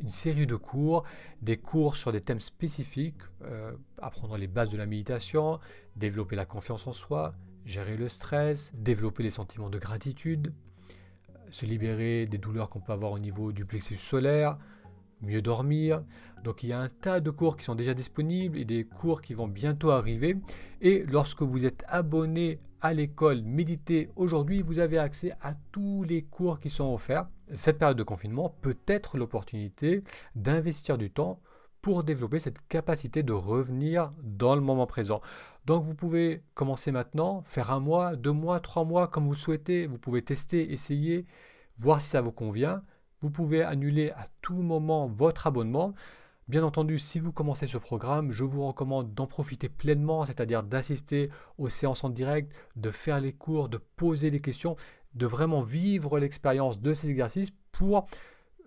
une 0.00 0.08
série 0.08 0.46
de 0.46 0.54
cours, 0.54 1.02
des 1.42 1.56
cours 1.56 1.96
sur 1.96 2.12
des 2.12 2.20
thèmes 2.20 2.40
spécifiques, 2.40 3.22
euh, 3.42 3.72
apprendre 4.00 4.36
les 4.36 4.46
bases 4.46 4.70
de 4.70 4.76
la 4.76 4.86
méditation, 4.86 5.58
développer 5.96 6.36
la 6.36 6.44
confiance 6.44 6.86
en 6.86 6.92
soi, 6.92 7.34
gérer 7.64 7.96
le 7.96 8.08
stress, 8.08 8.72
développer 8.74 9.24
les 9.24 9.30
sentiments 9.30 9.70
de 9.70 9.78
gratitude, 9.78 10.54
se 11.50 11.66
libérer 11.66 12.26
des 12.26 12.38
douleurs 12.38 12.68
qu'on 12.68 12.80
peut 12.80 12.92
avoir 12.92 13.12
au 13.12 13.18
niveau 13.18 13.52
du 13.52 13.64
plexus 13.64 13.96
solaire, 13.96 14.58
mieux 15.22 15.42
dormir. 15.42 16.02
Donc 16.44 16.62
il 16.62 16.70
y 16.70 16.72
a 16.72 16.80
un 16.80 16.88
tas 16.88 17.20
de 17.20 17.30
cours 17.30 17.56
qui 17.56 17.64
sont 17.64 17.74
déjà 17.74 17.94
disponibles 17.94 18.58
et 18.58 18.64
des 18.64 18.84
cours 18.84 19.20
qui 19.20 19.34
vont 19.34 19.48
bientôt 19.48 19.90
arriver. 19.90 20.36
Et 20.80 21.04
lorsque 21.06 21.42
vous 21.42 21.64
êtes 21.64 21.84
abonné 21.88 22.58
à 22.80 22.94
l'école 22.94 23.42
Méditer 23.42 24.10
aujourd'hui, 24.16 24.62
vous 24.62 24.78
avez 24.78 24.98
accès 24.98 25.32
à 25.40 25.54
tous 25.72 26.04
les 26.04 26.22
cours 26.22 26.60
qui 26.60 26.70
sont 26.70 26.92
offerts. 26.92 27.28
Cette 27.54 27.78
période 27.78 27.98
de 27.98 28.02
confinement 28.02 28.54
peut 28.60 28.78
être 28.86 29.16
l'opportunité 29.16 30.04
d'investir 30.36 30.98
du 30.98 31.10
temps 31.10 31.40
pour 31.82 32.04
développer 32.04 32.38
cette 32.38 32.66
capacité 32.68 33.22
de 33.22 33.32
revenir 33.32 34.12
dans 34.22 34.54
le 34.54 34.60
moment 34.60 34.86
présent. 34.86 35.20
Donc 35.64 35.84
vous 35.84 35.94
pouvez 35.94 36.42
commencer 36.54 36.92
maintenant, 36.92 37.42
faire 37.42 37.70
un 37.70 37.80
mois, 37.80 38.16
deux 38.16 38.32
mois, 38.32 38.60
trois 38.60 38.84
mois, 38.84 39.08
comme 39.08 39.26
vous 39.26 39.34
souhaitez. 39.34 39.86
Vous 39.86 39.98
pouvez 39.98 40.22
tester, 40.22 40.72
essayer, 40.72 41.26
voir 41.78 42.00
si 42.00 42.08
ça 42.08 42.20
vous 42.20 42.32
convient. 42.32 42.82
Vous 43.20 43.30
pouvez 43.30 43.62
annuler 43.62 44.10
à 44.10 44.28
tout 44.42 44.62
moment 44.62 45.08
votre 45.08 45.46
abonnement. 45.46 45.92
Bien 46.46 46.62
entendu, 46.62 46.98
si 46.98 47.18
vous 47.18 47.32
commencez 47.32 47.66
ce 47.66 47.76
programme, 47.76 48.30
je 48.30 48.44
vous 48.44 48.66
recommande 48.66 49.12
d'en 49.12 49.26
profiter 49.26 49.68
pleinement, 49.68 50.24
c'est-à-dire 50.24 50.62
d'assister 50.62 51.30
aux 51.58 51.68
séances 51.68 52.04
en 52.04 52.10
direct, 52.10 52.52
de 52.76 52.90
faire 52.90 53.20
les 53.20 53.32
cours, 53.32 53.68
de 53.68 53.78
poser 53.96 54.30
les 54.30 54.40
questions, 54.40 54.76
de 55.14 55.26
vraiment 55.26 55.60
vivre 55.60 56.18
l'expérience 56.18 56.80
de 56.80 56.94
ces 56.94 57.10
exercices 57.10 57.52
pour 57.72 58.06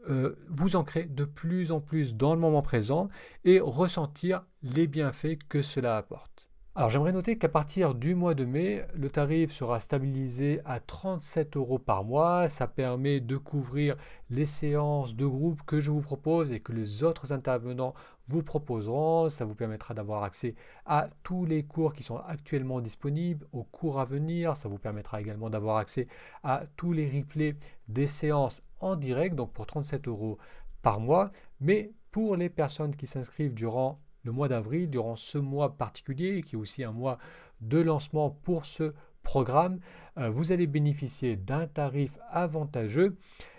euh, 0.10 0.36
vous 0.50 0.76
ancrer 0.76 1.06
de 1.06 1.26
plus 1.26 1.72
en 1.72 1.80
plus 1.80 2.14
dans 2.14 2.36
le 2.36 2.40
moment 2.42 2.62
présent 2.62 3.08
et 3.46 3.60
ressentir 3.60 4.44
les 4.62 4.86
bienfaits 4.88 5.38
que 5.48 5.62
cela 5.62 5.98
apporte. 5.98 6.51
Alors 6.74 6.90
j'aimerais 6.90 7.12
noter 7.12 7.38
qu'à 7.38 7.50
partir 7.50 7.96
du 7.96 8.16
mois 8.16 8.34
de 8.34 8.46
mai, 8.46 8.86
le 8.96 9.10
tarif 9.10 9.52
sera 9.52 9.82
stabilisé 9.82 10.62
à 10.64 10.80
37 10.80 11.58
euros 11.58 11.80
par 11.80 12.06
mois. 12.06 12.48
Ça 12.48 12.66
permet 12.66 13.20
de 13.20 13.36
couvrir 13.36 13.98
les 14.30 14.46
séances 14.46 15.14
de 15.14 15.26
groupe 15.26 15.64
que 15.66 15.82
je 15.82 15.92
vous 15.92 16.00
propose 16.00 16.54
et 16.54 16.62
que 16.62 16.72
les 16.72 17.04
autres 17.04 17.34
intervenants 17.34 17.94
vous 18.28 18.42
proposeront. 18.42 19.28
Ça 19.28 19.44
vous 19.44 19.54
permettra 19.54 19.94
d'avoir 19.94 20.24
accès 20.24 20.56
à 20.86 21.10
tous 21.24 21.44
les 21.44 21.64
cours 21.64 21.92
qui 21.92 22.04
sont 22.04 22.20
actuellement 22.20 22.80
disponibles, 22.80 23.46
aux 23.52 23.66
cours 23.66 24.00
à 24.00 24.06
venir. 24.06 24.56
Ça 24.56 24.70
vous 24.70 24.80
permettra 24.80 25.20
également 25.20 25.50
d'avoir 25.50 25.76
accès 25.76 26.08
à 26.42 26.64
tous 26.78 26.94
les 26.94 27.10
replays 27.10 27.54
des 27.90 28.08
séances 28.08 28.64
en 28.80 28.96
direct, 28.96 29.36
donc 29.36 29.52
pour 29.52 29.66
37 29.66 30.08
euros 30.08 30.38
par 30.82 31.02
mois. 31.02 31.32
Mais 31.60 31.92
pour 32.12 32.38
les 32.38 32.50
personnes 32.50 32.96
qui 32.96 33.08
s'inscrivent 33.08 33.54
durant 33.54 34.00
le 34.24 34.32
mois 34.32 34.48
d'avril, 34.48 34.90
durant 34.90 35.16
ce 35.16 35.38
mois 35.38 35.78
particulier, 35.78 36.42
qui 36.42 36.56
est 36.56 36.60
aussi 36.60 36.84
un 36.84 36.92
mois 36.92 37.18
de 37.62 37.80
lancement 37.80 38.30
pour 38.30 38.66
ce 38.66 38.94
programme, 39.24 39.80
euh, 40.18 40.30
vous 40.30 40.52
allez 40.52 40.68
bénéficier 40.68 41.36
d'un 41.36 41.68
tarif 41.68 42.18
avantageux. 42.30 43.18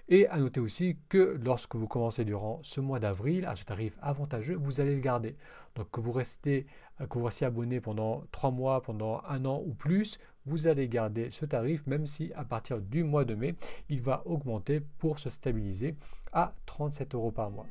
Et 0.09 0.27
à 0.29 0.39
noter 0.39 0.61
aussi 0.61 0.99
que 1.09 1.39
lorsque 1.43 1.77
vous 1.77 1.87
commencez 1.87 2.25
durant 2.25 2.61
ce 2.63 2.81
mois 2.81 2.99
d'avril, 2.99 3.47
à 3.47 3.55
ce 3.55 3.65
tarif 3.65 3.97
avantageux, 4.03 4.57
vous 4.57 4.81
allez 4.81 4.95
le 4.95 5.01
garder. 5.01 5.37
Donc 5.75 5.91
que 5.91 6.01
vous 6.01 6.13
restez, 6.13 6.67
euh, 7.01 7.07
que 7.07 7.19
vous 7.19 7.25
restiez 7.25 7.47
abonné 7.47 7.81
pendant 7.81 8.25
trois 8.31 8.51
mois, 8.51 8.83
pendant 8.83 9.23
un 9.29 9.45
an 9.45 9.63
ou 9.65 9.75
plus, 9.75 10.19
vous 10.47 10.67
allez 10.67 10.89
garder 10.89 11.31
ce 11.31 11.45
tarif, 11.45 11.87
même 11.87 12.07
si 12.07 12.33
à 12.35 12.45
partir 12.45 12.81
du 12.81 13.05
mois 13.05 13.25
de 13.25 13.35
mai, 13.35 13.55
il 13.89 14.03
va 14.03 14.23
augmenter 14.27 14.81
pour 14.99 15.19
se 15.19 15.31
stabiliser 15.31 15.95
à 16.33 16.55
37 16.67 17.15
euros 17.15 17.31
par 17.31 17.51
mois. 17.51 17.67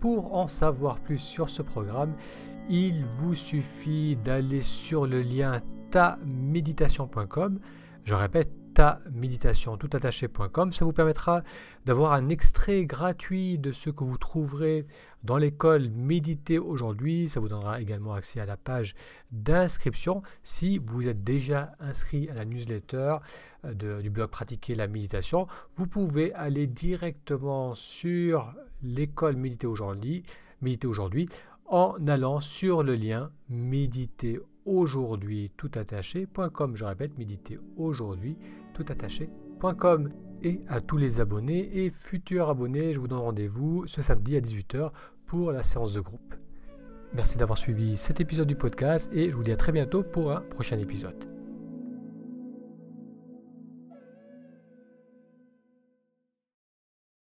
Pour 0.00 0.34
en 0.34 0.48
savoir 0.48 0.98
plus 1.00 1.18
sur 1.18 1.50
ce 1.50 1.62
programme, 1.62 2.14
il 2.68 3.04
vous 3.04 3.34
suffit 3.34 4.16
d'aller 4.16 4.62
sur 4.62 5.06
le 5.06 5.22
lien 5.22 5.60
taméditation.com. 5.90 7.60
Je 8.04 8.14
répète, 8.14 8.50
méditation 9.12 9.76
toutattaché.com. 9.76 10.72
Ça 10.72 10.84
vous 10.84 10.92
permettra 10.92 11.42
d'avoir 11.84 12.12
un 12.12 12.28
extrait 12.28 12.84
gratuit 12.84 13.58
de 13.58 13.72
ce 13.72 13.90
que 13.90 14.04
vous 14.04 14.18
trouverez 14.18 14.86
dans 15.22 15.36
l'école 15.36 15.90
Méditer 15.90 16.58
aujourd'hui. 16.58 17.28
Ça 17.28 17.40
vous 17.40 17.48
donnera 17.48 17.80
également 17.80 18.14
accès 18.14 18.40
à 18.40 18.46
la 18.46 18.56
page 18.56 18.94
d'inscription 19.32 20.22
si 20.42 20.78
vous 20.78 21.08
êtes 21.08 21.22
déjà 21.22 21.72
inscrit 21.80 22.28
à 22.30 22.34
la 22.34 22.44
newsletter 22.44 23.16
euh, 23.64 24.00
du 24.00 24.10
blog 24.10 24.30
Pratiquer 24.30 24.74
la 24.74 24.86
méditation. 24.86 25.46
Vous 25.76 25.86
pouvez 25.86 26.32
aller 26.34 26.66
directement 26.66 27.74
sur 27.74 28.54
l'école. 28.82 29.36
Méditer 29.36 29.66
aujourd'hui 29.66 31.28
en 31.70 31.94
allant 32.06 32.40
sur 32.40 32.82
le 32.82 32.94
lien 32.94 33.30
méditer 33.48 34.40
aujourd'hui 34.66 35.50
tout 35.56 35.70
attaché.com. 35.74 36.76
Je 36.76 36.84
répète, 36.84 37.16
méditer 37.16 37.58
aujourd'hui 37.76 38.36
tout 38.74 38.84
attaché.com. 38.88 40.10
Et 40.42 40.60
à 40.68 40.80
tous 40.80 40.96
les 40.96 41.20
abonnés 41.20 41.84
et 41.84 41.90
futurs 41.90 42.48
abonnés, 42.48 42.92
je 42.94 43.00
vous 43.00 43.08
donne 43.08 43.18
rendez-vous 43.18 43.86
ce 43.86 44.02
samedi 44.02 44.36
à 44.36 44.40
18h 44.40 44.90
pour 45.26 45.52
la 45.52 45.62
séance 45.62 45.92
de 45.92 46.00
groupe. 46.00 46.34
Merci 47.12 47.36
d'avoir 47.38 47.58
suivi 47.58 47.96
cet 47.96 48.20
épisode 48.20 48.48
du 48.48 48.56
podcast 48.56 49.10
et 49.12 49.30
je 49.30 49.36
vous 49.36 49.42
dis 49.42 49.52
à 49.52 49.56
très 49.56 49.72
bientôt 49.72 50.02
pour 50.02 50.32
un 50.32 50.40
prochain 50.40 50.78
épisode. 50.78 51.39